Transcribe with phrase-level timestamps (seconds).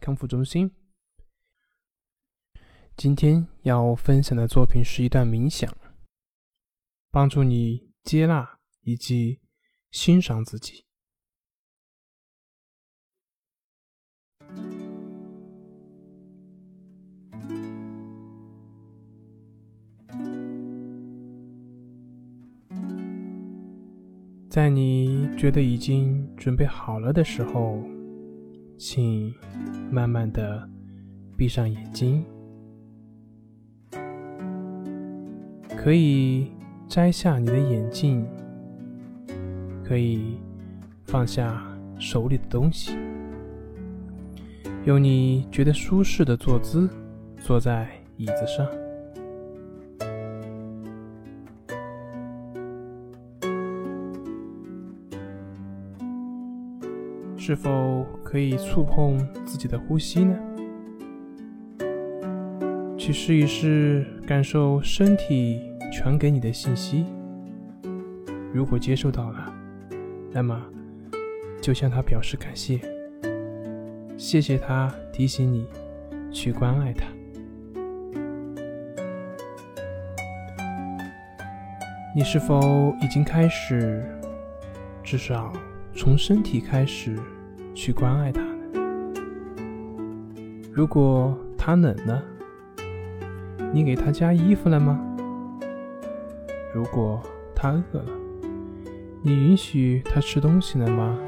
[0.00, 0.70] 康复中心”。
[2.96, 5.74] 今天要分享的作品是一段冥想，
[7.10, 9.40] 帮助你接纳以及
[9.90, 10.84] 欣赏自己。
[24.50, 27.80] 在你觉得已经准备好了的时候，
[28.82, 29.30] 请
[29.90, 30.66] 慢慢的
[31.36, 32.24] 闭上眼睛，
[35.76, 36.50] 可以
[36.88, 38.26] 摘下你的眼镜，
[39.84, 40.38] 可以
[41.04, 41.62] 放下
[41.98, 42.96] 手里的东西，
[44.86, 46.88] 用你觉得舒适的坐姿
[47.36, 47.86] 坐在
[48.16, 48.66] 椅子上。
[57.50, 60.38] 是否可以触碰自己的呼吸呢？
[62.96, 65.60] 去试一试，感受身体
[65.92, 67.04] 传给你的信息。
[68.52, 69.52] 如果接受到了，
[70.30, 70.64] 那么
[71.60, 72.78] 就向他表示感谢，
[74.16, 75.66] 谢谢他提醒你
[76.30, 77.04] 去关爱他。
[82.14, 84.04] 你是否已经开始，
[85.02, 85.52] 至少
[85.96, 87.18] 从身体开始？
[87.74, 88.48] 去关爱他呢？
[90.72, 92.22] 如果他冷了，
[93.72, 95.00] 你给他加衣服了吗？
[96.74, 97.22] 如果
[97.54, 98.10] 他饿了，
[99.22, 101.18] 你允许他吃东西了吗？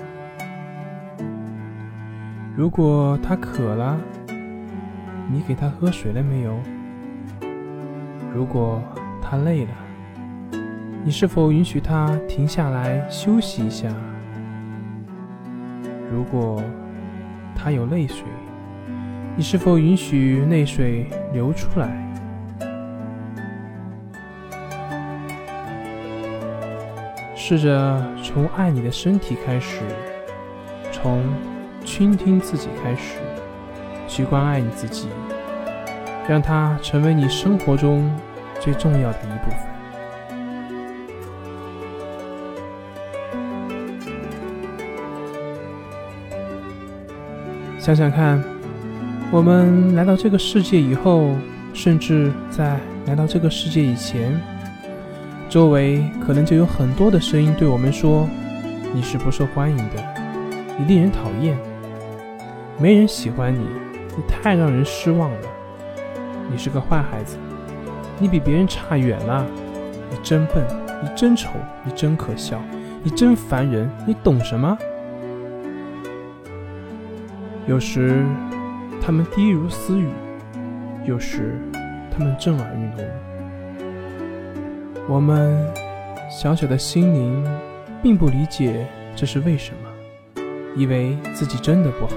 [2.56, 3.98] 如果他渴了，
[5.30, 6.58] 你给他喝水了没有？
[8.34, 8.82] 如果
[9.20, 9.70] 他累了，
[11.04, 13.88] 你是否允许他停下来休息一下？
[16.22, 16.62] 如果
[17.52, 18.22] 他有泪水，
[19.34, 21.90] 你是否允许泪水流出来？
[27.34, 29.80] 试着从爱你的身体开始，
[30.92, 31.24] 从
[31.84, 33.18] 倾听自己开始，
[34.06, 35.08] 去关爱你自己，
[36.28, 38.08] 让它成为你生活中
[38.60, 39.71] 最重要的一部分。
[47.82, 48.40] 想想看，
[49.32, 51.30] 我们来到这个世界以后，
[51.74, 54.40] 甚至在来到这个世界以前，
[55.48, 58.28] 周围可能就有很多的声音对我们说
[58.94, 59.94] ：“你是不受欢迎的，
[60.78, 61.58] 你令人讨厌，
[62.78, 63.66] 没人喜欢你，
[64.16, 65.48] 你太让人失望了，
[66.52, 67.36] 你是个坏孩子，
[68.16, 69.44] 你比别人差远了，
[70.08, 70.64] 你真笨，
[71.02, 71.50] 你真丑，
[71.82, 72.62] 你真可笑，
[73.02, 74.78] 你真烦人，你懂什么？”
[77.64, 78.24] 有时，
[79.00, 80.08] 他们低如私语；
[81.04, 81.60] 有时，
[82.10, 83.06] 他们震耳欲聋。
[85.08, 85.64] 我们
[86.28, 87.44] 小小的心灵
[88.02, 88.84] 并不理解
[89.14, 90.42] 这是为什么，
[90.74, 92.14] 以为自己真的不好。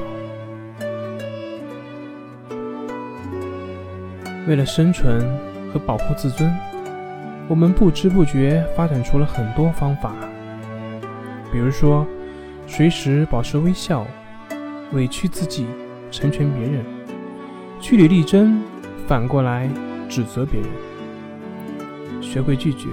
[4.47, 5.21] 为了生存
[5.71, 6.51] 和保护自尊，
[7.47, 10.11] 我们不知不觉发展出了很多方法，
[11.51, 12.05] 比如说，
[12.65, 14.07] 随时保持微笑。
[14.93, 15.65] 委屈自己，
[16.11, 16.85] 成全别人，
[17.79, 18.61] 据理力争，
[19.07, 19.69] 反过来
[20.07, 20.69] 指责别人。
[22.21, 22.89] 学会拒绝，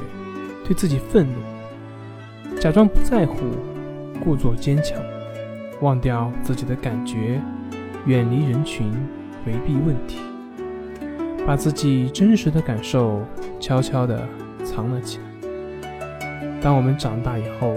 [0.64, 3.36] 对自己愤怒，假装不在乎，
[4.22, 5.00] 故作坚强，
[5.80, 7.40] 忘掉自己的感觉，
[8.06, 8.92] 远离人群，
[9.44, 10.18] 回避问题，
[11.46, 13.22] 把自己真实的感受
[13.60, 14.26] 悄悄地
[14.64, 15.24] 藏了起来。
[16.60, 17.74] 当我们长大以后，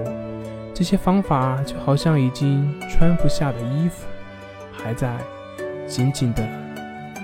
[0.75, 4.06] 这些方法就好像已经穿不下的衣服，
[4.74, 5.16] 还在
[5.88, 6.45] 紧紧地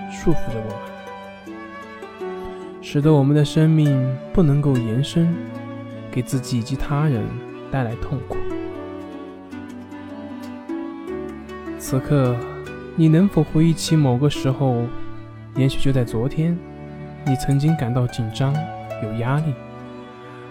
[0.09, 2.33] 束缚着我们，
[2.81, 5.36] 使得我们的生命不能够延伸，
[6.09, 7.25] 给自己以及他人
[7.69, 8.38] 带来痛苦。
[11.77, 12.33] 此刻，
[12.95, 14.86] 你能否回忆起某个时候，
[15.56, 16.57] 也许就在昨天，
[17.25, 18.56] 你曾经感到紧张、
[19.03, 19.53] 有压力，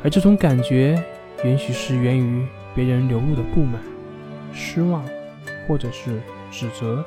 [0.04, 1.02] 而这种感觉，
[1.42, 2.44] 也许是源于。
[2.74, 3.80] 别人流露的不满、
[4.52, 5.04] 失望，
[5.66, 6.20] 或者是
[6.50, 7.04] 指责，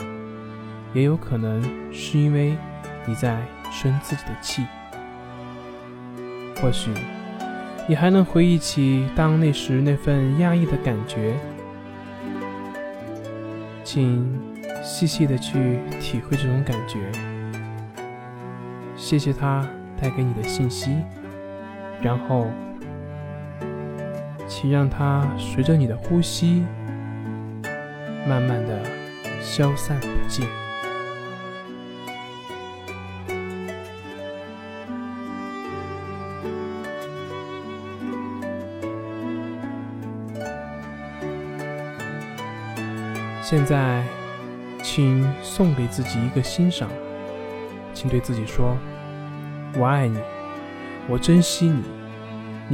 [0.94, 1.62] 也有可能
[1.92, 2.56] 是因为
[3.06, 4.64] 你在生自己的气。
[6.62, 6.92] 或许
[7.88, 11.34] 你还能回忆起当那时那份压抑的感觉，
[13.84, 14.40] 请
[14.82, 17.00] 细细的去体会这种感觉。
[18.96, 19.68] 谢谢他
[20.00, 20.96] 带给你的信息，
[22.02, 22.48] 然后，
[24.56, 26.64] 请让它随着你的呼吸，
[28.28, 28.84] 慢慢的
[29.42, 30.48] 消散不见。
[43.42, 44.04] 现在，
[44.84, 46.88] 请送给自己一个欣赏，
[47.92, 48.78] 请对自己说
[49.76, 50.20] ：“我爱你，
[51.10, 51.84] 我珍惜你，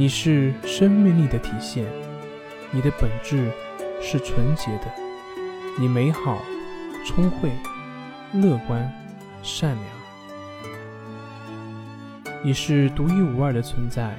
[0.00, 1.84] 你是生命力的体现，
[2.70, 3.52] 你的本质
[4.00, 4.90] 是纯洁的，
[5.78, 6.38] 你美好、
[7.04, 7.50] 聪慧、
[8.32, 8.90] 乐观、
[9.42, 9.84] 善良，
[12.42, 14.16] 你是独一无二的存在，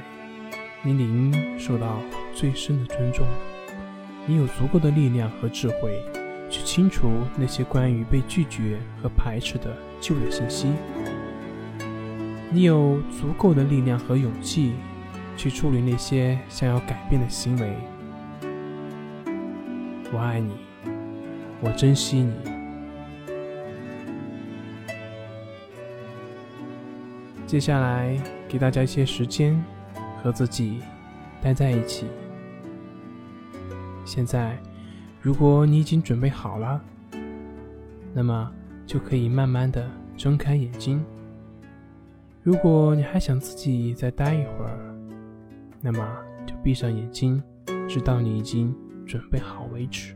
[0.84, 1.98] 你理应受到
[2.36, 3.26] 最深的尊重，
[4.28, 6.00] 你有足够的力量和智慧。”
[6.48, 10.68] 去清除那些关于被拒绝和排斥的旧的信息。
[12.52, 14.74] 你有足够的力量和勇气
[15.42, 17.76] 去处理那些想要改变的行为。
[20.14, 20.52] 我爱你，
[21.62, 22.32] 我珍惜你。
[27.48, 28.16] 接下来
[28.48, 29.60] 给大家一些时间
[30.22, 30.78] 和自己
[31.42, 32.06] 待在一起。
[34.06, 34.56] 现在。
[35.24, 36.82] 如果你已经准备好了，
[38.12, 38.52] 那么
[38.88, 41.06] 就可以慢慢的睁开眼睛。
[42.42, 44.91] 如果你还想自己再待一会儿，
[45.82, 47.42] 那么就闭上眼睛，
[47.90, 48.76] 直到你已经
[49.06, 50.16] 准备好为止。